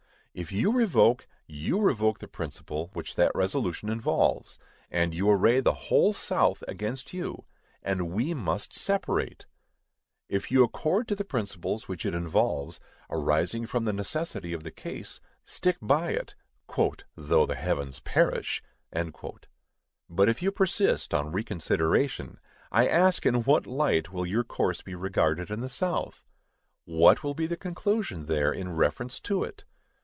If 0.33 0.49
you 0.49 0.71
revoke, 0.71 1.27
you 1.45 1.81
revoke 1.81 2.19
the 2.19 2.27
principle 2.29 2.89
which 2.93 3.15
that 3.15 3.33
resolution 3.35 3.89
involves, 3.89 4.57
and 4.89 5.13
you 5.13 5.29
array 5.29 5.59
the 5.59 5.73
whole 5.73 6.13
South 6.13 6.63
against 6.69 7.11
you, 7.11 7.43
and 7.83 8.09
we 8.13 8.33
must 8.33 8.73
separate! 8.73 9.45
If 10.29 10.49
you 10.49 10.63
accord 10.63 11.09
to 11.09 11.17
the 11.17 11.25
principles 11.25 11.89
which 11.89 12.05
it 12.05 12.15
involves, 12.15 12.79
arising 13.09 13.65
from 13.65 13.83
the 13.83 13.91
necessity 13.91 14.53
of 14.53 14.63
the 14.63 14.71
case, 14.71 15.19
stick 15.43 15.75
by 15.81 16.11
it, 16.11 16.33
"though 17.17 17.45
the 17.45 17.55
heavens 17.55 17.99
perish!" 17.99 18.63
But, 20.09 20.29
if 20.29 20.41
you 20.41 20.49
persist 20.49 21.13
on 21.13 21.33
reconsideration, 21.33 22.39
I 22.71 22.87
ask 22.87 23.25
in 23.25 23.43
what 23.43 23.67
light 23.67 24.13
will 24.13 24.25
your 24.25 24.45
course 24.45 24.81
be 24.81 24.95
regarded 24.95 25.51
in 25.51 25.59
the 25.59 25.67
South? 25.67 26.23
What 26.85 27.21
will 27.21 27.33
be 27.33 27.47
the 27.47 27.57
conclusion, 27.57 28.27
there, 28.27 28.53
in 28.53 28.73
reference 28.77 29.19
to 29.19 29.43
it? 29.43 29.65